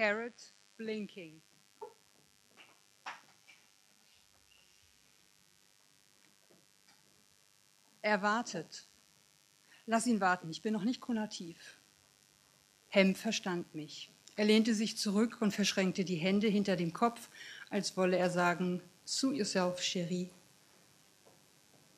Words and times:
carrot 0.00 0.54
blinking. 0.78 1.42
Er 8.00 8.22
wartet. 8.22 8.86
Lass 9.84 10.06
ihn 10.06 10.22
warten, 10.22 10.48
ich 10.50 10.62
bin 10.62 10.72
noch 10.72 10.84
nicht 10.84 11.02
konativ. 11.02 11.78
Hemp 12.88 13.18
verstand 13.18 13.74
mich. 13.74 14.10
Er 14.36 14.46
lehnte 14.46 14.74
sich 14.74 14.96
zurück 14.96 15.36
und 15.42 15.52
verschränkte 15.52 16.06
die 16.06 16.16
Hände 16.16 16.48
hinter 16.48 16.76
dem 16.76 16.94
Kopf, 16.94 17.28
als 17.68 17.98
wolle 17.98 18.16
er 18.16 18.30
sagen, 18.30 18.80
Suit 19.04 19.36
yourself, 19.36 19.82
Cherie. 19.82 20.30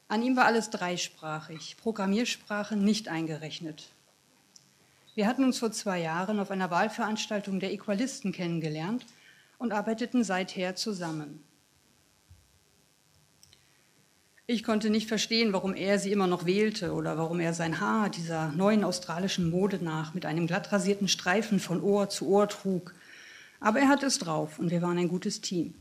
An 0.08 0.24
ihm 0.24 0.34
war 0.34 0.46
alles 0.46 0.70
dreisprachig, 0.70 1.76
Programmiersprache 1.76 2.74
nicht 2.74 3.06
eingerechnet. 3.06 3.92
Wir 5.14 5.26
hatten 5.26 5.44
uns 5.44 5.58
vor 5.58 5.72
zwei 5.72 6.00
Jahren 6.00 6.38
auf 6.40 6.50
einer 6.50 6.70
Wahlveranstaltung 6.70 7.60
der 7.60 7.72
Equalisten 7.72 8.32
kennengelernt 8.32 9.04
und 9.58 9.72
arbeiteten 9.72 10.24
seither 10.24 10.74
zusammen. 10.74 11.42
Ich 14.46 14.64
konnte 14.64 14.90
nicht 14.90 15.08
verstehen, 15.08 15.52
warum 15.52 15.74
er 15.74 15.98
sie 15.98 16.12
immer 16.12 16.26
noch 16.26 16.46
wählte 16.46 16.92
oder 16.92 17.16
warum 17.16 17.40
er 17.40 17.54
sein 17.54 17.78
Haar 17.78 18.10
dieser 18.10 18.52
neuen 18.52 18.84
australischen 18.84 19.50
Mode 19.50 19.78
nach 19.82 20.14
mit 20.14 20.26
einem 20.26 20.46
glatt 20.46 20.72
rasierten 20.72 21.08
Streifen 21.08 21.60
von 21.60 21.82
Ohr 21.82 22.08
zu 22.08 22.28
Ohr 22.28 22.48
trug. 22.48 22.94
Aber 23.60 23.80
er 23.80 23.88
hatte 23.88 24.06
es 24.06 24.18
drauf 24.18 24.58
und 24.58 24.70
wir 24.70 24.82
waren 24.82 24.98
ein 24.98 25.08
gutes 25.08 25.40
Team. 25.42 25.74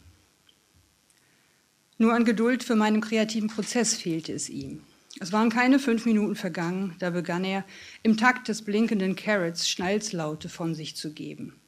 Nur 1.97 2.13
an 2.13 2.25
Geduld 2.25 2.63
für 2.63 2.75
meinen 2.75 3.01
kreativen 3.01 3.49
Prozess 3.49 3.95
fehlte 3.95 4.33
es 4.33 4.49
ihm. 4.49 4.83
Es 5.19 5.31
waren 5.31 5.49
keine 5.49 5.77
fünf 5.77 6.05
Minuten 6.05 6.35
vergangen, 6.35 6.95
da 6.99 7.09
begann 7.09 7.43
er, 7.43 7.65
im 8.01 8.17
Takt 8.17 8.47
des 8.47 8.61
blinkenden 8.63 9.15
Carrots 9.15 9.69
Schnalzlaute 9.69 10.49
von 10.49 10.73
sich 10.73 10.95
zu 10.95 11.13
geben. 11.13 11.59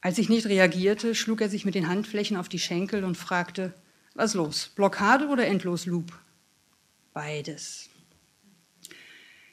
Als 0.00 0.18
ich 0.18 0.28
nicht 0.28 0.46
reagierte, 0.46 1.14
schlug 1.14 1.40
er 1.40 1.48
sich 1.48 1.64
mit 1.64 1.74
den 1.74 1.88
Handflächen 1.88 2.36
auf 2.36 2.48
die 2.48 2.58
Schenkel 2.58 3.04
und 3.04 3.16
fragte, 3.16 3.74
was 4.14 4.34
los? 4.34 4.70
Blockade 4.74 5.28
oder 5.28 5.46
Endlosloop? 5.46 6.12
Beides. 7.12 7.88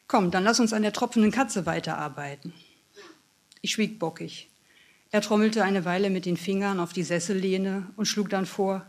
Komm, 0.08 0.31
dann 0.31 0.44
lass 0.44 0.59
uns 0.59 0.73
an 0.73 0.81
der 0.81 0.94
tropfenden 0.94 1.31
Katze 1.31 1.66
weiterarbeiten. 1.66 2.53
Ich 3.62 3.72
schwieg 3.72 4.00
bockig. 4.00 4.50
Er 5.12 5.22
trommelte 5.22 5.64
eine 5.64 5.84
Weile 5.84 6.09
mit 6.09 6.25
den 6.25 6.38
Fingern 6.38 6.80
auf 6.80 6.94
die 6.94 7.03
Sessellehne 7.03 7.92
und 7.98 8.08
schlug 8.08 8.30
dann 8.30 8.46
vor, 8.46 8.86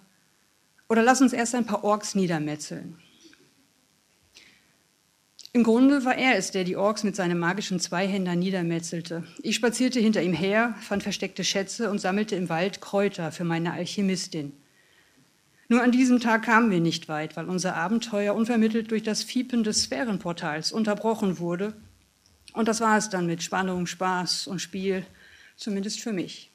oder 0.89 1.03
lass 1.03 1.23
uns 1.23 1.33
erst 1.33 1.55
ein 1.55 1.67
paar 1.67 1.85
Orks 1.85 2.15
niedermetzeln. 2.15 3.02
Im 5.55 5.65
Grunde 5.65 6.07
war 6.07 6.17
er 6.17 6.39
es, 6.39 6.51
der 6.51 6.65
die 6.65 6.77
Orks 6.77 7.05
mit 7.05 7.15
seinem 7.15 7.39
magischen 7.39 7.79
Zweihänder 7.79 8.35
niedermetzelte. 8.37 9.25
Ich 9.43 9.57
spazierte 9.57 10.01
hinter 10.01 10.23
ihm 10.23 10.33
her, 10.33 10.75
fand 10.81 11.03
versteckte 11.03 11.45
Schätze 11.45 11.91
und 11.91 12.01
sammelte 12.01 12.37
im 12.37 12.49
Wald 12.49 12.81
Kräuter 12.81 13.33
für 13.33 13.45
meine 13.45 13.75
Alchemistin. 13.75 14.55
Nur 15.69 15.83
an 15.83 15.93
diesem 15.93 16.21
Tag 16.21 16.45
kamen 16.45 16.71
wir 16.71 16.81
nicht 16.81 17.11
weit, 17.11 17.37
weil 17.37 17.51
unser 17.51 17.77
Abenteuer 17.77 18.35
unvermittelt 18.35 18.91
durch 18.91 19.03
das 19.03 19.23
Fiepen 19.23 19.63
des 19.63 19.83
Sphärenportals 19.83 20.73
unterbrochen 20.73 21.39
wurde. 21.39 21.75
Und 22.55 22.67
das 22.67 22.81
war 22.81 22.97
es 22.97 23.11
dann 23.11 23.27
mit 23.27 23.43
Spannung, 23.43 23.87
Spaß 23.87 24.47
und 24.47 24.61
Spiel, 24.61 25.05
zumindest 25.57 26.01
für 26.01 26.15
mich. 26.15 26.51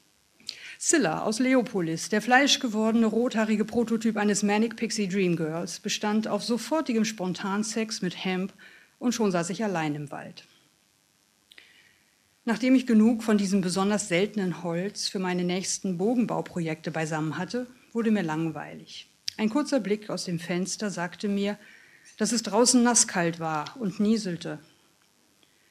Scylla 0.80 1.22
aus 1.22 1.38
Leopolis, 1.38 2.08
der 2.08 2.20
fleischgewordene 2.20 3.06
rothaarige 3.06 3.64
Prototyp 3.64 4.16
eines 4.16 4.42
Manic 4.42 4.74
Pixie 4.74 5.08
Dream 5.08 5.36
Girls, 5.36 5.78
bestand 5.78 6.26
auf 6.26 6.42
sofortigem 6.42 7.04
Spontansex 7.04 8.02
mit 8.02 8.24
Hemp 8.24 8.52
und 8.98 9.12
schon 9.12 9.30
saß 9.30 9.50
ich 9.50 9.62
allein 9.64 9.94
im 9.94 10.10
Wald. 10.10 10.44
Nachdem 12.44 12.74
ich 12.74 12.86
genug 12.86 13.22
von 13.22 13.36
diesem 13.36 13.60
besonders 13.60 14.08
seltenen 14.08 14.62
Holz 14.62 15.08
für 15.08 15.18
meine 15.18 15.44
nächsten 15.44 15.98
Bogenbauprojekte 15.98 16.90
beisammen 16.90 17.36
hatte, 17.36 17.66
wurde 17.92 18.10
mir 18.10 18.22
langweilig. 18.22 19.08
Ein 19.36 19.50
kurzer 19.50 19.80
Blick 19.80 20.08
aus 20.08 20.24
dem 20.24 20.38
Fenster 20.38 20.90
sagte 20.90 21.28
mir, 21.28 21.58
dass 22.16 22.32
es 22.32 22.42
draußen 22.42 22.82
nasskalt 22.82 23.38
war 23.38 23.76
und 23.78 24.00
nieselte. 24.00 24.58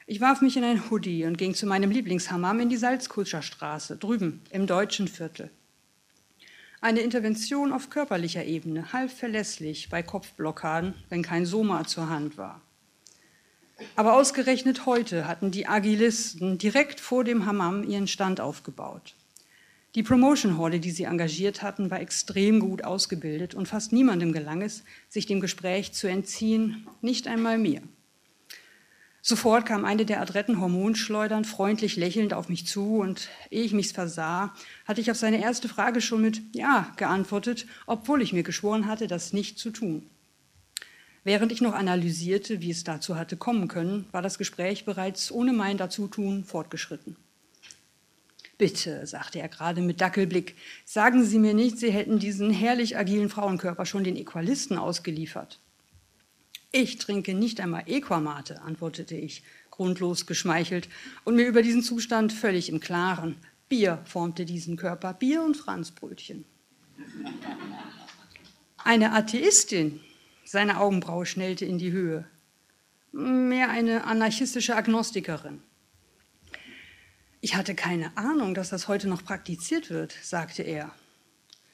Ich 0.06 0.22
warf 0.22 0.42
mich 0.42 0.56
in 0.56 0.64
ein 0.64 0.90
Hoodie 0.90 1.26
und 1.26 1.38
ging 1.38 1.54
zu 1.54 1.66
meinem 1.66 1.92
Lieblingshammam 1.92 2.60
in 2.62 2.70
die 2.70 2.78
Salzkutscherstraße, 2.78 3.98
drüben 3.98 4.42
im 4.52 4.68
deutschen 4.68 5.08
Viertel. 5.08 5.50
Eine 6.80 7.02
Intervention 7.02 7.74
auf 7.74 7.90
körperlicher 7.90 8.46
Ebene, 8.46 8.94
halb 8.94 9.12
verlässlich 9.12 9.90
bei 9.90 10.04
Kopfblockaden, 10.04 10.94
wenn 11.10 11.24
kein 11.24 11.46
Soma 11.46 11.86
zur 11.86 12.08
Hand 12.08 12.38
war. 12.38 12.62
Aber 13.96 14.14
ausgerechnet 14.14 14.86
heute 14.86 15.28
hatten 15.28 15.52
die 15.52 15.68
Agilisten 15.68 16.58
direkt 16.58 17.00
vor 17.00 17.24
dem 17.24 17.46
Hammam 17.46 17.84
ihren 17.84 18.08
Stand 18.08 18.40
aufgebaut. 18.42 19.16
Die 19.96 20.04
Promotion-Horde, 20.04 20.80
die 20.80 20.92
sie 20.92 21.06
engagiert 21.06 21.64
hatten, 21.64 21.90
war 21.90 22.00
extrem 22.00 22.60
gut 22.60 22.84
ausgebildet 22.84 23.56
und 23.56 23.68
fast 23.68 23.94
niemandem 23.94 24.32
gelang 24.32 24.62
es, 24.62 24.84
sich 25.10 25.26
dem 25.26 25.40
Gespräch 25.40 25.94
zu 25.94 26.08
entziehen, 26.08 26.88
nicht 27.02 27.28
einmal 27.28 27.58
mir. 27.58 27.82
Sofort 29.22 29.66
kam 29.66 29.84
eine 29.84 30.06
der 30.06 30.22
adretten 30.22 30.62
Hormonschleudern 30.62 31.44
freundlich 31.44 31.98
lächelnd 31.98 32.34
auf 32.34 32.48
mich 32.48 32.66
zu 32.66 33.00
und 33.00 33.28
ehe 33.50 33.64
ich 33.64 33.74
mich 33.74 33.92
versah, 33.92 34.54
hatte 34.86 35.02
ich 35.02 35.12
auf 35.12 35.18
seine 35.18 35.42
erste 35.42 35.68
Frage 35.68 36.00
schon 36.00 36.22
mit 36.22 36.42
Ja 36.56 36.94
geantwortet, 36.96 37.66
obwohl 37.88 38.22
ich 38.22 38.32
mir 38.32 38.44
geschworen 38.44 38.86
hatte, 38.86 39.08
das 39.08 39.34
nicht 39.34 39.60
zu 39.60 39.72
tun. 39.72 40.10
Während 41.28 41.52
ich 41.52 41.60
noch 41.60 41.74
analysierte, 41.74 42.62
wie 42.62 42.72
es 42.72 42.86
dazu 42.86 43.18
hatte 43.18 43.36
kommen 43.36 43.68
können, 43.68 44.06
war 44.14 44.22
das 44.22 44.38
Gespräch 44.38 44.86
bereits 44.86 45.30
ohne 45.30 45.52
mein 45.52 45.76
Dazutun 45.76 46.46
fortgeschritten. 46.46 47.18
Bitte, 48.58 49.06
sagte 49.06 49.40
er 49.40 49.50
gerade 49.50 49.82
mit 49.82 50.00
Dackelblick, 50.00 50.56
sagen 50.86 51.26
Sie 51.26 51.38
mir 51.38 51.54
nicht, 51.54 51.80
Sie 51.80 51.92
hätten 51.92 52.18
diesen 52.18 52.50
herrlich 52.50 52.96
agilen 52.96 53.28
Frauenkörper 53.28 53.86
schon 53.86 54.06
den 54.06 54.16
Equalisten 54.16 54.78
ausgeliefert. 54.78 55.60
Ich 56.72 56.98
trinke 56.98 57.34
nicht 57.34 57.60
einmal 57.60 57.84
Equamate, 57.88 58.62
antwortete 58.62 59.18
ich, 59.18 59.44
grundlos 59.70 60.28
geschmeichelt 60.28 60.88
und 61.26 61.36
mir 61.36 61.46
über 61.46 61.62
diesen 61.62 61.84
Zustand 61.84 62.32
völlig 62.32 62.70
im 62.70 62.80
Klaren. 62.80 63.36
Bier 63.68 64.02
formte 64.06 64.46
diesen 64.46 64.78
Körper, 64.78 65.14
Bier 65.14 65.44
und 65.44 65.58
Franzbrötchen. 65.58 66.46
Eine 68.78 69.12
Atheistin, 69.12 70.00
seine 70.48 70.80
Augenbraue 70.80 71.26
schnellte 71.26 71.66
in 71.66 71.78
die 71.78 71.92
Höhe. 71.92 72.26
Mehr 73.12 73.70
eine 73.70 74.06
anarchistische 74.06 74.76
Agnostikerin. 74.76 75.62
Ich 77.42 77.56
hatte 77.56 77.76
keine 77.76 78.16
Ahnung, 78.18 78.56
dass 78.56 78.70
das 78.70 78.88
heute 78.88 79.08
noch 79.10 79.24
praktiziert 79.24 79.90
wird, 79.90 80.16
sagte 80.24 80.64
er. 80.64 80.94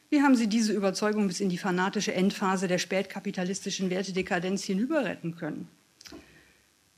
Wie 0.09 0.22
haben 0.22 0.35
Sie 0.35 0.47
diese 0.47 0.73
Überzeugung 0.73 1.28
bis 1.28 1.39
in 1.39 1.50
die 1.50 1.57
fanatische 1.57 2.13
Endphase 2.13 2.67
der 2.67 2.78
spätkapitalistischen 2.78 3.89
Wertedekadenz 3.89 4.63
hinüberretten 4.63 5.35
können? 5.35 5.67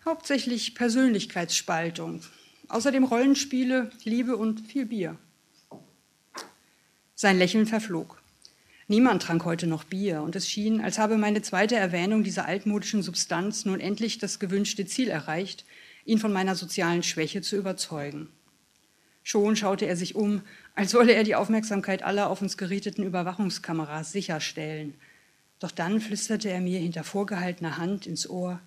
Hauptsächlich 0.04 0.76
Persönlichkeitsspaltung, 0.76 2.22
außerdem 2.70 3.04
Rollenspiele, 3.04 3.90
Liebe 4.04 4.38
und 4.38 4.62
viel 4.62 4.86
Bier. 4.86 5.18
Sein 7.16 7.38
Lächeln 7.38 7.66
verflog. 7.66 8.22
Niemand 8.88 9.24
trank 9.24 9.46
heute 9.46 9.66
noch 9.66 9.84
Bier 9.84 10.22
und 10.22 10.36
es 10.36 10.50
schien, 10.50 10.80
als 10.80 11.00
habe 11.00 11.18
meine 11.18 11.42
zweite 11.42 11.76
Erwähnung 11.76 12.24
dieser 12.24 12.46
altmodischen 12.46 13.02
Substanz 13.02 13.66
nun 13.66 13.80
endlich 13.80 14.20
das 14.20 14.38
gewünschte 14.38 14.86
Ziel 14.86 15.08
erreicht, 15.08 15.66
ihn 16.06 16.20
von 16.20 16.32
meiner 16.32 16.56
sozialen 16.56 17.02
Schwäche 17.02 17.42
zu 17.42 17.56
überzeugen. 17.56 18.30
Schon 19.24 19.56
schaute 19.56 19.88
er 19.88 19.96
sich 19.96 20.14
um, 20.14 20.42
als 20.76 20.94
wolle 20.94 21.14
er 21.14 21.24
die 21.24 21.34
Aufmerksamkeit 21.34 22.04
aller 22.04 22.30
auf 22.30 22.44
uns 22.44 22.58
gerichteten 22.58 23.04
Überwachungskameras 23.04 24.12
sicherstellen. 24.12 24.94
Doch 25.60 25.72
dann 25.72 26.00
flüsterte 26.00 26.50
er 26.50 26.62
mir 26.62 26.80
hinter 26.80 27.04
vorgehaltener 27.04 27.78
Hand 27.78 28.06
ins 28.06 28.30
Ohr, 28.30 28.60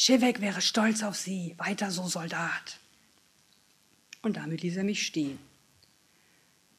Schewek 0.00 0.40
wäre 0.40 0.60
stolz 0.60 1.02
auf 1.02 1.16
Sie, 1.16 1.56
weiter 1.58 1.90
so 1.90 2.06
Soldat. 2.06 2.78
Und 4.22 4.36
damit 4.36 4.62
ließ 4.62 4.76
er 4.76 4.84
mich 4.84 5.04
stehen. 5.04 5.40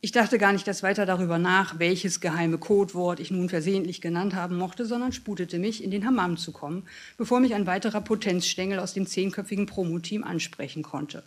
Ich 0.02 0.14
dachte 0.14 0.38
gar 0.38 0.54
nicht 0.54 0.66
erst 0.66 0.82
weiter 0.82 1.06
darüber 1.06 1.38
nach, 1.38 1.78
welches 1.78 2.22
geheime 2.22 2.58
Codewort 2.58 3.20
ich 3.20 3.32
nun 3.32 3.50
versehentlich 3.50 4.00
genannt 4.00 4.34
haben 4.34 4.56
mochte, 4.56 4.86
sondern 4.86 5.12
sputete 5.12 5.60
mich, 5.60 5.84
in 5.84 5.92
den 5.92 6.06
Hammam 6.06 6.38
zu 6.38 6.54
kommen, 6.54 6.88
bevor 7.18 7.42
mich 7.42 7.54
ein 7.54 7.68
weiterer 7.68 8.00
Potenzstängel 8.00 8.80
aus 8.80 8.94
dem 8.94 9.06
zehnköpfigen 9.06 9.66
Promoteam 9.66 10.24
ansprechen 10.24 10.84
konnte. 10.84 11.24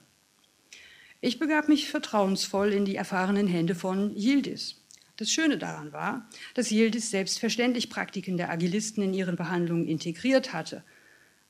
Ich 1.21 1.39
begab 1.39 1.69
mich 1.69 1.91
vertrauensvoll 1.91 2.73
in 2.73 2.87
die 2.87 2.97
erfahrenen 2.97 3.47
Hände 3.47 3.75
von 3.75 4.17
Yildiz. 4.17 4.77
Das 5.19 5.31
Schöne 5.31 5.59
daran 5.59 5.93
war, 5.93 6.27
dass 6.55 6.71
Yildiz 6.71 7.11
selbstverständlich 7.11 7.91
Praktiken 7.91 8.39
der 8.39 8.51
Agilisten 8.51 9.05
in 9.05 9.13
ihren 9.13 9.37
Behandlungen 9.37 9.87
integriert 9.87 10.55
hatte. 10.55 10.83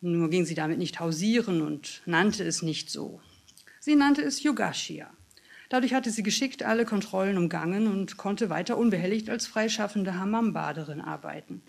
Nur 0.01 0.29
ging 0.29 0.45
sie 0.45 0.57
damit 0.57 0.79
nicht 0.79 0.99
hausieren 0.99 1.63
und 1.63 2.03
nannte 2.05 2.43
es 2.43 2.63
nicht 2.63 2.91
so. 2.91 3.21
Sie 3.79 3.95
nannte 3.95 4.23
es 4.23 4.43
Yogashia. 4.43 5.09
Dadurch 5.73 5.95
hatte 5.95 6.11
sie 6.11 6.23
geschickt 6.23 6.63
alle 6.63 6.85
Kontrollen 6.85 7.39
umgangen 7.39 7.87
und 7.87 8.19
konnte 8.19 8.51
weiter 8.51 8.77
unbehelligt 8.77 9.31
als 9.31 9.47
freischaffende 9.47 10.17
Hammam-Baderin 10.17 11.01
arbeiten. 11.01 11.63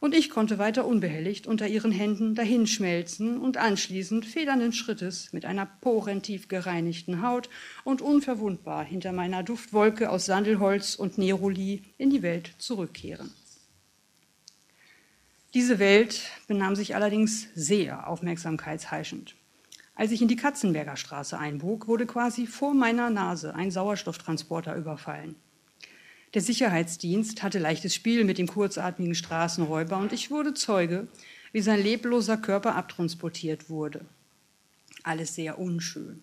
und 0.00 0.14
ich 0.14 0.30
konnte 0.30 0.56
weiter 0.58 0.86
unbehelligt 0.86 1.46
unter 1.46 1.68
ihren 1.68 1.92
Händen 1.92 2.34
dahinschmelzen 2.34 3.38
und 3.38 3.58
anschließend 3.58 4.24
federnden 4.24 4.72
Schrittes 4.72 5.34
mit 5.34 5.44
einer 5.44 5.66
porentief 5.66 6.48
gereinigten 6.48 7.20
Haut 7.20 7.50
und 7.84 8.00
unverwundbar 8.00 8.84
hinter 8.84 9.12
meiner 9.12 9.42
Duftwolke 9.42 10.08
aus 10.08 10.24
Sandelholz 10.24 10.94
und 10.94 11.18
Neroli 11.18 11.82
in 11.98 12.08
die 12.08 12.22
Welt 12.22 12.54
zurückkehren. 12.56 13.34
Diese 15.52 15.78
Welt 15.78 16.22
benahm 16.48 16.74
sich 16.74 16.94
allerdings 16.94 17.48
sehr 17.54 18.08
aufmerksamkeitsheischend. 18.08 19.36
Als 19.94 20.10
ich 20.10 20.22
in 20.22 20.28
die 20.28 20.36
Katzenberger 20.36 20.96
Straße 20.96 21.38
einbog, 21.38 21.86
wurde 21.86 22.06
quasi 22.06 22.46
vor 22.46 22.74
meiner 22.74 23.10
Nase 23.10 23.54
ein 23.54 23.70
Sauerstofftransporter 23.70 24.74
überfallen. 24.74 25.36
Der 26.34 26.40
Sicherheitsdienst 26.40 27.42
hatte 27.42 27.58
leichtes 27.58 27.94
Spiel 27.94 28.24
mit 28.24 28.38
dem 28.38 28.46
kurzatmigen 28.46 29.14
Straßenräuber 29.14 29.98
und 29.98 30.14
ich 30.14 30.30
wurde 30.30 30.54
Zeuge, 30.54 31.08
wie 31.52 31.60
sein 31.60 31.82
lebloser 31.82 32.38
Körper 32.38 32.74
abtransportiert 32.74 33.68
wurde. 33.68 34.06
Alles 35.02 35.34
sehr 35.34 35.58
unschön. 35.58 36.22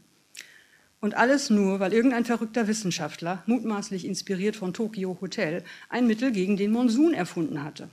Und 0.99 1.15
alles 1.15 1.51
nur, 1.51 1.79
weil 1.79 1.93
irgendein 1.93 2.25
verrückter 2.25 2.67
Wissenschaftler, 2.67 3.43
mutmaßlich 3.45 4.03
inspiriert 4.03 4.55
von 4.55 4.73
Tokyo 4.73 5.17
Hotel, 5.21 5.63
ein 5.89 6.07
Mittel 6.07 6.31
gegen 6.31 6.57
den 6.57 6.71
Monsun 6.71 7.13
erfunden 7.13 7.63
hatte. 7.63 7.89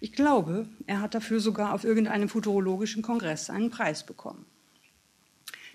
Ich 0.00 0.12
glaube, 0.12 0.66
er 0.86 1.00
hat 1.00 1.14
dafür 1.14 1.38
sogar 1.38 1.74
auf 1.74 1.84
irgendeinem 1.84 2.28
futurologischen 2.28 3.02
Kongress 3.02 3.50
einen 3.50 3.70
Preis 3.70 4.04
bekommen. 4.04 4.46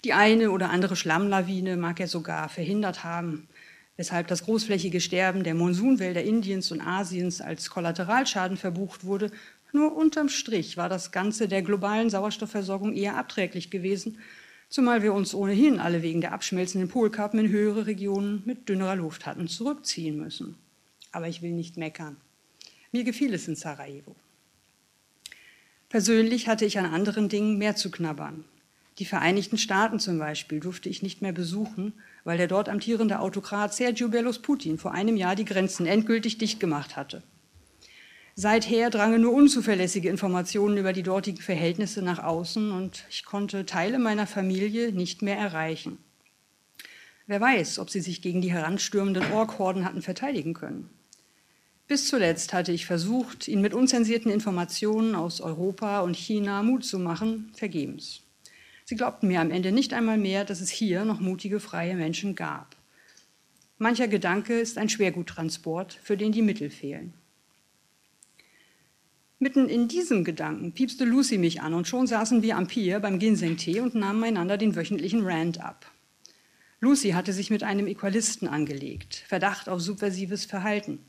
Die 0.03 0.13
eine 0.13 0.51
oder 0.51 0.69
andere 0.69 0.95
Schlammlawine 0.95 1.75
mag 1.77 1.99
er 1.99 2.07
sogar 2.07 2.49
verhindert 2.49 3.03
haben, 3.03 3.47
weshalb 3.95 4.27
das 4.27 4.43
großflächige 4.43 5.01
Sterben 5.01 5.43
der 5.43 5.55
Monsunwälder 5.55 6.23
Indiens 6.23 6.71
und 6.71 6.81
Asiens 6.81 7.41
als 7.41 7.69
Kollateralschaden 7.69 8.57
verbucht 8.57 9.03
wurde. 9.03 9.31
Nur 9.73 9.95
unterm 9.95 10.29
Strich 10.29 10.77
war 10.77 10.87
das 10.87 11.11
Ganze 11.11 11.47
der 11.47 11.63
globalen 11.63 12.09
Sauerstoffversorgung 12.09 12.93
eher 12.93 13.17
abträglich 13.17 13.71
gewesen, 13.71 14.19
zumal 14.69 15.01
wir 15.01 15.13
uns 15.13 15.33
ohnehin 15.33 15.79
alle 15.79 16.03
wegen 16.03 16.21
der 16.21 16.31
abschmelzenden 16.31 16.89
Polkappen 16.89 17.39
in 17.39 17.49
höhere 17.49 17.87
Regionen 17.87 18.43
mit 18.45 18.69
dünnerer 18.69 18.95
Luft 18.95 19.25
hatten 19.25 19.47
zurückziehen 19.47 20.17
müssen. 20.17 20.55
Aber 21.11 21.27
ich 21.27 21.41
will 21.41 21.51
nicht 21.51 21.77
meckern. 21.77 22.17
Mir 22.91 23.03
gefiel 23.03 23.33
es 23.33 23.47
in 23.47 23.55
Sarajevo. 23.55 24.15
Persönlich 25.89 26.47
hatte 26.47 26.65
ich 26.65 26.77
an 26.77 26.85
anderen 26.85 27.29
Dingen 27.29 27.57
mehr 27.57 27.75
zu 27.75 27.89
knabbern. 27.89 28.43
Die 28.99 29.05
Vereinigten 29.05 29.59
Staaten 29.59 29.99
zum 29.99 30.17
Beispiel 30.17 30.59
durfte 30.59 30.89
ich 30.89 31.03
nicht 31.03 31.21
mehr 31.21 31.31
besuchen, 31.31 31.93
weil 32.23 32.37
der 32.37 32.47
dort 32.47 32.67
amtierende 32.67 33.19
Autokrat 33.19 33.73
Sergio 33.73 34.09
Berlusconi 34.09 34.45
Putin 34.45 34.77
vor 34.79 34.93
einem 34.93 35.17
Jahr 35.17 35.35
die 35.35 35.45
Grenzen 35.45 35.85
endgültig 35.85 36.39
dicht 36.39 36.59
gemacht 36.59 36.95
hatte. 36.95 37.21
Seither 38.33 38.89
drangen 38.89 39.21
nur 39.21 39.33
unzuverlässige 39.33 40.09
Informationen 40.09 40.77
über 40.77 40.93
die 40.93 41.03
dortigen 41.03 41.41
Verhältnisse 41.41 42.01
nach 42.01 42.23
außen 42.23 42.71
und 42.71 43.05
ich 43.09 43.25
konnte 43.25 43.65
Teile 43.65 43.99
meiner 43.99 44.27
Familie 44.27 44.91
nicht 44.91 45.21
mehr 45.21 45.37
erreichen. 45.37 45.97
Wer 47.25 47.41
weiß, 47.41 47.79
ob 47.79 47.89
sie 47.89 47.99
sich 47.99 48.21
gegen 48.21 48.41
die 48.41 48.51
heranstürmenden 48.51 49.31
Orkhorden 49.31 49.85
hatten 49.85 50.01
verteidigen 50.01 50.53
können. 50.53 50.89
Bis 51.87 52.07
zuletzt 52.07 52.53
hatte 52.53 52.71
ich 52.71 52.85
versucht, 52.85 53.47
ihnen 53.47 53.61
mit 53.61 53.73
unzensierten 53.73 54.31
Informationen 54.31 55.13
aus 55.15 55.41
Europa 55.41 56.01
und 56.01 56.15
China 56.15 56.63
Mut 56.63 56.85
zu 56.85 56.99
machen, 56.99 57.51
vergebens. 57.53 58.26
Sie 58.89 58.95
glaubten 58.95 59.27
mir 59.27 59.41
am 59.41 59.51
Ende 59.51 59.73
nicht 59.73 59.93
einmal 59.93 60.17
mehr, 60.17 60.45
dass 60.45 60.61
es 60.61 60.69
hier 60.69 61.03
noch 61.03 61.19
mutige, 61.19 61.59
freie 61.59 61.93
Menschen 61.93 62.35
gab. 62.35 62.77
Mancher 63.77 64.07
Gedanke 64.07 64.57
ist 64.57 64.77
ein 64.77 64.87
Schwerguttransport, 64.87 65.99
für 66.01 66.15
den 66.15 66.31
die 66.31 66.41
Mittel 66.41 66.69
fehlen. 66.69 67.13
Mitten 69.39 69.67
in 69.67 69.89
diesem 69.89 70.23
Gedanken 70.23 70.71
piepste 70.71 71.03
Lucy 71.03 71.37
mich 71.37 71.61
an 71.61 71.73
und 71.73 71.85
schon 71.85 72.07
saßen 72.07 72.41
wir 72.43 72.55
am 72.55 72.67
Pier 72.67 73.01
beim 73.01 73.19
Ginseng-Tee 73.19 73.81
und 73.81 73.93
nahmen 73.93 74.23
einander 74.23 74.57
den 74.57 74.73
wöchentlichen 74.73 75.25
Rant 75.25 75.59
ab. 75.59 75.91
Lucy 76.79 77.09
hatte 77.09 77.33
sich 77.33 77.49
mit 77.49 77.63
einem 77.63 77.87
Equalisten 77.87 78.47
angelegt, 78.47 79.25
Verdacht 79.27 79.67
auf 79.67 79.81
subversives 79.81 80.45
Verhalten. 80.45 80.99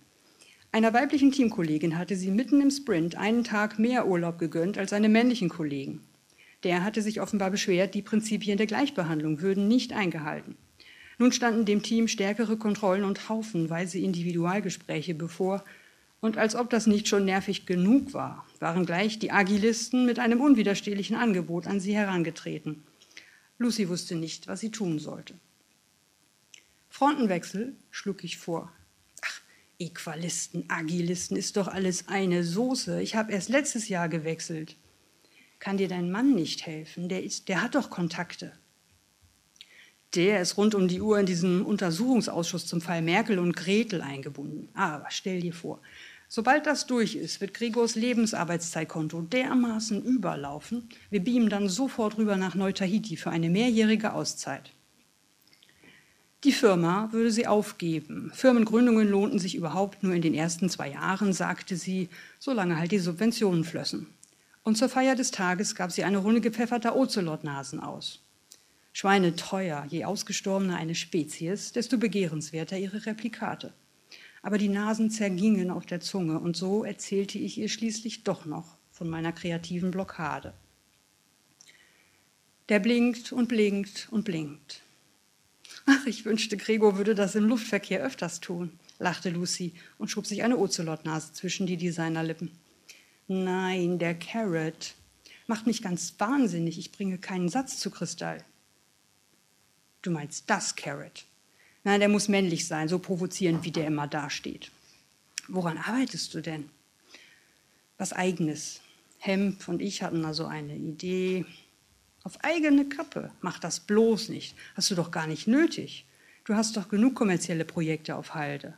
Einer 0.72 0.92
weiblichen 0.92 1.30
Teamkollegin 1.30 1.96
hatte 1.96 2.16
sie 2.16 2.32
mitten 2.32 2.60
im 2.60 2.72
Sprint 2.72 3.14
einen 3.14 3.44
Tag 3.44 3.78
mehr 3.78 4.08
Urlaub 4.08 4.40
gegönnt 4.40 4.78
als 4.78 4.90
seine 4.90 5.08
männlichen 5.08 5.48
Kollegen. 5.48 6.02
Der 6.64 6.82
hatte 6.82 7.02
sich 7.02 7.20
offenbar 7.20 7.50
beschwert, 7.50 7.94
die 7.94 8.02
Prinzipien 8.02 8.56
der 8.56 8.66
Gleichbehandlung 8.66 9.40
würden 9.40 9.68
nicht 9.68 9.92
eingehalten. 9.92 10.56
Nun 11.18 11.32
standen 11.32 11.64
dem 11.64 11.82
Team 11.82 12.08
stärkere 12.08 12.56
Kontrollen 12.56 13.04
und 13.04 13.28
haufenweise 13.28 13.98
Individualgespräche 13.98 15.14
bevor. 15.14 15.64
Und 16.20 16.36
als 16.36 16.56
ob 16.56 16.70
das 16.70 16.86
nicht 16.86 17.08
schon 17.08 17.24
nervig 17.24 17.66
genug 17.66 18.12
war, 18.12 18.44
waren 18.60 18.86
gleich 18.86 19.18
die 19.18 19.30
Agilisten 19.30 20.06
mit 20.06 20.18
einem 20.18 20.40
unwiderstehlichen 20.40 21.16
Angebot 21.16 21.66
an 21.66 21.80
sie 21.80 21.94
herangetreten. 21.94 22.82
Lucy 23.58 23.88
wusste 23.88 24.14
nicht, 24.14 24.46
was 24.46 24.60
sie 24.60 24.70
tun 24.70 24.98
sollte. 24.98 25.34
Frontenwechsel 26.88 27.76
schlug 27.90 28.24
ich 28.24 28.38
vor. 28.38 28.72
Ach, 29.22 29.40
Equalisten, 29.78 30.64
Agilisten 30.68 31.36
ist 31.36 31.56
doch 31.56 31.68
alles 31.68 32.08
eine 32.08 32.42
Soße. 32.42 33.00
Ich 33.02 33.14
habe 33.14 33.32
erst 33.32 33.48
letztes 33.48 33.88
Jahr 33.88 34.08
gewechselt. 34.08 34.76
Kann 35.58 35.76
dir 35.76 35.88
dein 35.88 36.10
Mann 36.10 36.34
nicht 36.34 36.66
helfen? 36.66 37.08
Der, 37.08 37.22
ist, 37.22 37.48
der 37.48 37.62
hat 37.62 37.74
doch 37.74 37.90
Kontakte. 37.90 38.52
Der 40.14 40.40
ist 40.40 40.56
rund 40.56 40.74
um 40.74 40.88
die 40.88 41.00
Uhr 41.00 41.18
in 41.18 41.26
diesem 41.26 41.66
Untersuchungsausschuss 41.66 42.66
zum 42.66 42.80
Fall 42.80 43.02
Merkel 43.02 43.38
und 43.38 43.56
Gretel 43.56 44.00
eingebunden. 44.00 44.68
Aber 44.74 45.06
stell 45.10 45.40
dir 45.40 45.52
vor, 45.52 45.80
sobald 46.28 46.66
das 46.66 46.86
durch 46.86 47.16
ist, 47.16 47.40
wird 47.40 47.54
Gregors 47.54 47.94
Lebensarbeitszeitkonto 47.94 49.22
dermaßen 49.22 50.02
überlaufen, 50.02 50.88
wir 51.10 51.22
beamen 51.22 51.50
dann 51.50 51.68
sofort 51.68 52.16
rüber 52.16 52.36
nach 52.36 52.54
Neu-Tahiti 52.54 53.16
für 53.16 53.30
eine 53.30 53.50
mehrjährige 53.50 54.14
Auszeit. 54.14 54.70
Die 56.44 56.52
Firma 56.52 57.08
würde 57.12 57.32
sie 57.32 57.48
aufgeben. 57.48 58.30
Firmengründungen 58.32 59.08
lohnten 59.08 59.40
sich 59.40 59.56
überhaupt 59.56 60.04
nur 60.04 60.14
in 60.14 60.22
den 60.22 60.34
ersten 60.34 60.70
zwei 60.70 60.90
Jahren, 60.90 61.32
sagte 61.32 61.76
sie, 61.76 62.08
solange 62.38 62.78
halt 62.78 62.92
die 62.92 63.00
Subventionen 63.00 63.64
flössen 63.64 64.06
und 64.68 64.76
zur 64.76 64.90
Feier 64.90 65.16
des 65.16 65.30
Tages 65.30 65.74
gab 65.74 65.90
sie 65.90 66.04
eine 66.04 66.18
Runde 66.18 66.42
gepfefferter 66.42 66.94
Ozelotnasen 66.94 67.80
aus. 67.80 68.20
Schweine 68.92 69.34
teuer, 69.34 69.86
je 69.88 70.04
ausgestorbener 70.04 70.76
eine 70.76 70.94
Spezies, 70.94 71.72
desto 71.72 71.96
begehrenswerter 71.96 72.76
ihre 72.76 73.06
Replikate. 73.06 73.72
Aber 74.42 74.58
die 74.58 74.68
Nasen 74.68 75.10
zergingen 75.10 75.70
auf 75.70 75.86
der 75.86 76.00
Zunge 76.00 76.38
und 76.38 76.54
so 76.54 76.84
erzählte 76.84 77.38
ich 77.38 77.56
ihr 77.56 77.70
schließlich 77.70 78.24
doch 78.24 78.44
noch 78.44 78.76
von 78.92 79.08
meiner 79.08 79.32
kreativen 79.32 79.90
Blockade. 79.90 80.52
Der 82.68 82.78
blinkt 82.78 83.32
und 83.32 83.48
blinkt 83.48 84.08
und 84.10 84.26
blinkt. 84.26 84.82
Ach, 85.86 86.04
ich 86.04 86.26
wünschte, 86.26 86.58
Gregor 86.58 86.98
würde 86.98 87.14
das 87.14 87.34
im 87.36 87.46
Luftverkehr 87.46 88.02
öfters 88.02 88.40
tun, 88.40 88.78
lachte 88.98 89.30
Lucy 89.30 89.72
und 89.96 90.10
schob 90.10 90.26
sich 90.26 90.42
eine 90.42 90.58
Ozelotnase 90.58 91.32
zwischen 91.32 91.66
die 91.66 91.78
Designerlippen. 91.78 92.50
Nein, 93.28 93.98
der 93.98 94.18
Carrot 94.18 94.94
macht 95.46 95.66
mich 95.66 95.82
ganz 95.82 96.14
wahnsinnig. 96.18 96.78
Ich 96.78 96.92
bringe 96.92 97.18
keinen 97.18 97.50
Satz 97.50 97.78
zu 97.78 97.90
Kristall. 97.90 98.42
Du 100.00 100.10
meinst 100.10 100.48
das 100.48 100.76
Carrot? 100.76 101.26
Nein, 101.84 102.00
der 102.00 102.08
muss 102.08 102.28
männlich 102.28 102.66
sein, 102.66 102.88
so 102.88 102.98
provozierend, 102.98 103.64
wie 103.64 103.70
der 103.70 103.86
immer 103.86 104.06
dasteht. 104.06 104.70
Woran 105.46 105.76
arbeitest 105.76 106.32
du 106.34 106.40
denn? 106.40 106.70
Was 107.98 108.12
eigenes. 108.12 108.80
Hemp 109.18 109.68
und 109.68 109.82
ich 109.82 110.02
hatten 110.02 110.24
also 110.24 110.46
eine 110.46 110.76
Idee. 110.76 111.44
Auf 112.22 112.42
eigene 112.44 112.88
Kappe. 112.88 113.30
Mach 113.42 113.58
das 113.58 113.80
bloß 113.80 114.30
nicht. 114.30 114.56
Hast 114.74 114.90
du 114.90 114.94
doch 114.94 115.10
gar 115.10 115.26
nicht 115.26 115.46
nötig. 115.46 116.06
Du 116.44 116.54
hast 116.54 116.76
doch 116.78 116.88
genug 116.88 117.14
kommerzielle 117.14 117.64
Projekte 117.66 118.16
auf 118.16 118.34
Halde. 118.34 118.74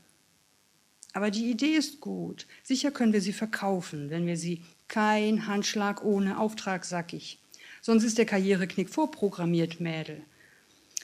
Aber 1.12 1.30
die 1.30 1.50
Idee 1.50 1.74
ist 1.74 2.00
gut. 2.00 2.46
Sicher 2.62 2.90
können 2.90 3.12
wir 3.12 3.20
sie 3.20 3.32
verkaufen, 3.32 4.10
wenn 4.10 4.26
wir 4.26 4.36
sie 4.36 4.62
kein 4.88 5.46
Handschlag 5.46 6.04
ohne 6.04 6.38
Auftrag, 6.38 6.84
sag 6.84 7.12
ich. 7.12 7.40
Sonst 7.80 8.04
ist 8.04 8.18
der 8.18 8.26
Karriereknick 8.26 8.90
vorprogrammiert, 8.90 9.80
Mädel. 9.80 10.22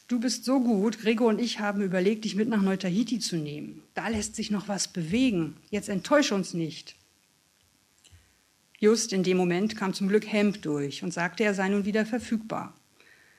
Du 0.09 0.21
bist 0.21 0.45
so 0.45 0.61
gut, 0.61 1.01
Gregor 1.01 1.29
und 1.29 1.41
ich 1.41 1.59
haben 1.59 1.83
überlegt, 1.83 2.25
dich 2.25 2.37
mit 2.37 2.49
nach 2.49 2.63
Neutahiti 2.63 3.19
zu 3.19 3.37
nehmen. 3.37 3.83
Da 3.95 4.07
lässt 4.07 4.37
sich 4.37 4.53
noch 4.53 4.69
was 4.69 4.87
bewegen. 4.87 5.57
Jetzt 5.71 5.89
enttäusch 5.89 6.31
uns 6.31 6.55
nicht. 6.55 6.95
Just 8.79 9.13
in 9.13 9.25
dem 9.25 9.37
Moment 9.37 9.77
kam 9.77 9.95
zum 9.95 10.07
Glück 10.07 10.31
Hemp 10.31 10.63
durch 10.63 11.03
und 11.03 11.13
sagte, 11.13 11.43
er 11.43 11.55
sei 11.55 11.69
nun 11.69 11.87
wieder 11.87 12.07
verfügbar. 12.07 12.75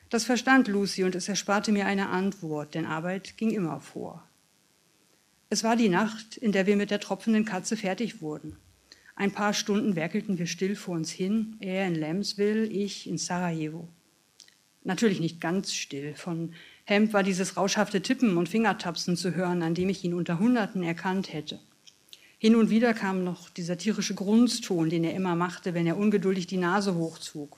Das 0.09 0.25
verstand 0.25 0.67
Lucy 0.67 1.03
und 1.03 1.15
es 1.15 1.29
ersparte 1.29 1.71
mir 1.71 1.85
eine 1.85 2.09
Antwort, 2.09 2.75
denn 2.75 2.85
Arbeit 2.85 3.37
ging 3.37 3.51
immer 3.51 3.79
vor. 3.79 4.26
Es 5.49 5.63
war 5.63 5.77
die 5.77 5.87
Nacht, 5.87 6.35
in 6.35 6.51
der 6.51 6.65
wir 6.65 6.75
mit 6.75 6.91
der 6.91 6.99
tropfenden 6.99 7.45
Katze 7.45 7.77
fertig 7.77 8.21
wurden. 8.21 8.57
Ein 9.15 9.31
paar 9.31 9.53
Stunden 9.53 9.95
werkelten 9.95 10.37
wir 10.37 10.45
still 10.45 10.75
vor 10.75 10.95
uns 10.95 11.09
hin, 11.09 11.55
er 11.59 11.87
in 11.87 11.95
Lemsville, 11.95 12.65
ich 12.65 13.07
in 13.07 13.17
Sarajevo. 13.17 13.87
Natürlich 14.83 15.21
nicht 15.21 15.39
ganz 15.39 15.73
still. 15.73 16.15
Von 16.15 16.53
Hemp 16.83 17.13
war 17.13 17.23
dieses 17.23 17.55
rauschhafte 17.55 18.01
Tippen 18.01 18.37
und 18.37 18.49
Fingertapsen 18.49 19.15
zu 19.15 19.35
hören, 19.35 19.63
an 19.63 19.73
dem 19.73 19.89
ich 19.89 20.03
ihn 20.03 20.13
unter 20.13 20.37
Hunderten 20.37 20.83
erkannt 20.83 21.31
hätte. 21.31 21.59
Hin 22.37 22.55
und 22.55 22.69
wieder 22.69 22.93
kam 22.93 23.23
noch 23.23 23.49
dieser 23.49 23.77
tierische 23.77 24.15
Grunzton, 24.15 24.89
den 24.89 25.03
er 25.03 25.15
immer 25.15 25.35
machte, 25.35 25.73
wenn 25.73 25.87
er 25.87 25.97
ungeduldig 25.97 26.45
die 26.45 26.57
Nase 26.57 26.93
hochzog. 26.95 27.57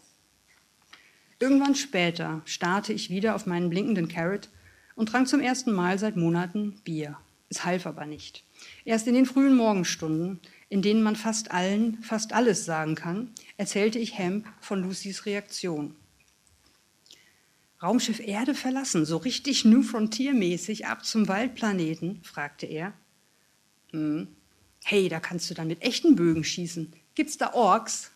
Irgendwann 1.39 1.75
später 1.75 2.41
starrte 2.45 2.93
ich 2.93 3.09
wieder 3.09 3.35
auf 3.35 3.45
meinen 3.45 3.69
blinkenden 3.69 4.07
Carrot 4.07 4.49
und 4.95 5.09
trank 5.09 5.27
zum 5.27 5.41
ersten 5.41 5.71
Mal 5.71 5.97
seit 5.97 6.15
Monaten 6.15 6.79
Bier. 6.83 7.17
Es 7.49 7.65
half 7.65 7.85
aber 7.85 8.05
nicht. 8.05 8.43
Erst 8.85 9.07
in 9.07 9.15
den 9.15 9.25
frühen 9.25 9.55
Morgenstunden, 9.55 10.39
in 10.69 10.81
denen 10.81 11.01
man 11.01 11.15
fast 11.15 11.51
allen 11.51 12.01
fast 12.03 12.31
alles 12.33 12.65
sagen 12.65 12.95
kann, 12.95 13.31
erzählte 13.57 13.97
ich 13.97 14.17
Hemp 14.17 14.47
von 14.61 14.83
Lucys 14.83 15.25
Reaktion. 15.25 15.95
Raumschiff 17.81 18.19
Erde 18.19 18.53
verlassen, 18.53 19.05
so 19.05 19.17
richtig 19.17 19.65
New 19.65 19.81
Frontier-mäßig 19.81 20.85
ab 20.85 21.05
zum 21.05 21.27
Waldplaneten? 21.27 22.21
fragte 22.23 22.65
er. 22.65 22.93
Hm. 23.91 24.27
Hey, 24.83 25.09
da 25.09 25.19
kannst 25.19 25.49
du 25.49 25.53
dann 25.53 25.67
mit 25.67 25.81
echten 25.81 26.15
Bögen 26.15 26.43
schießen. 26.43 26.93
Gibt's 27.15 27.37
da 27.37 27.53
Orks? 27.53 28.11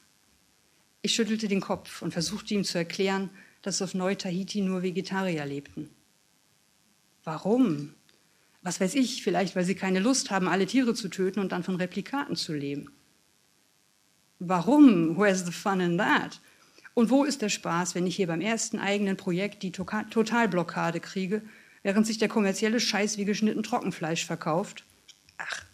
Ich 1.01 1.13
schüttelte 1.15 1.47
den 1.47 1.61
Kopf 1.61 2.01
und 2.01 2.11
versuchte 2.11 2.53
ihm 2.53 2.63
zu 2.63 2.77
erklären, 2.77 3.29
dass 3.61 3.81
auf 3.81 3.93
Neu-Tahiti 3.93 4.61
nur 4.61 4.83
Vegetarier 4.83 5.45
lebten. 5.45 5.89
Warum? 7.23 7.93
Was 8.63 8.79
weiß 8.79 8.95
ich, 8.95 9.23
vielleicht 9.23 9.55
weil 9.55 9.65
sie 9.65 9.75
keine 9.75 9.99
Lust 9.99 10.31
haben, 10.31 10.47
alle 10.47 10.65
Tiere 10.65 10.93
zu 10.93 11.09
töten 11.09 11.39
und 11.39 11.51
dann 11.51 11.63
von 11.63 11.75
Replikaten 11.75 12.35
zu 12.35 12.53
leben. 12.53 12.91
Warum? 14.39 15.17
Where's 15.17 15.45
the 15.45 15.51
fun 15.51 15.79
in 15.79 15.97
that? 15.97 16.39
Und 16.93 17.09
wo 17.09 17.23
ist 17.23 17.41
der 17.41 17.49
Spaß, 17.49 17.95
wenn 17.95 18.07
ich 18.07 18.15
hier 18.15 18.27
beim 18.27 18.41
ersten 18.41 18.79
eigenen 18.79 19.17
Projekt 19.17 19.63
die 19.63 19.71
Totalblockade 19.71 20.99
kriege, 20.99 21.41
während 21.81 22.07
sich 22.07 22.17
der 22.17 22.29
kommerzielle 22.29 22.79
Scheiß 22.79 23.17
wie 23.17 23.25
geschnitten 23.25 23.63
Trockenfleisch 23.63 24.25
verkauft? 24.25 24.85
Ach, 25.37 25.65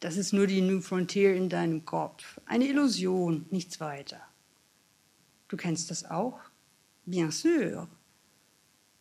das 0.00 0.16
ist 0.16 0.32
nur 0.32 0.46
die 0.46 0.60
New 0.60 0.80
Frontier 0.80 1.34
in 1.34 1.48
deinem 1.48 1.84
Kopf. 1.84 2.40
Eine 2.46 2.66
Illusion, 2.66 3.46
nichts 3.50 3.80
weiter. 3.80 4.20
Du 5.48 5.56
kennst 5.56 5.90
das 5.90 6.04
auch? 6.04 6.38
Bien 7.06 7.30
sûr. 7.30 7.88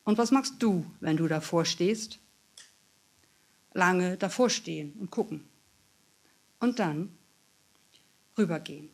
Und 0.06 0.17
was 0.17 0.32
machst 0.32 0.56
du, 0.60 0.86
wenn 1.01 1.17
du 1.17 1.27
davor 1.27 1.65
stehst? 1.65 2.20
Lange 3.78 4.18
davor 4.18 4.50
stehen 4.50 4.94
und 4.94 5.12
gucken. 5.12 5.44
Und 6.60 6.80
dann 6.80 7.16
rübergehen. 8.36 8.90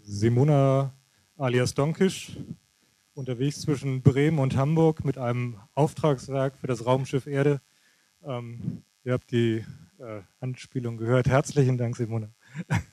Simona 0.00 0.92
alias 1.36 1.72
Donkisch, 1.72 2.36
unterwegs 3.14 3.60
zwischen 3.60 4.02
Bremen 4.02 4.38
und 4.38 4.56
Hamburg 4.56 5.04
mit 5.04 5.18
einem 5.18 5.58
Auftragswerk 5.74 6.56
für 6.56 6.66
das 6.66 6.86
Raumschiff 6.86 7.26
Erde. 7.26 7.60
Ähm, 8.24 8.82
ihr 9.04 9.12
habt 9.12 9.30
die 9.30 9.64
äh, 9.98 10.22
Anspielung 10.40 10.96
gehört. 10.96 11.28
Herzlichen 11.28 11.78
Dank, 11.78 11.96
Simona. 11.96 12.30